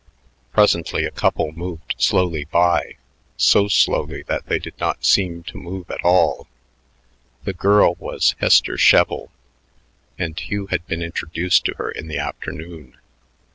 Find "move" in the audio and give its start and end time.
5.59-5.91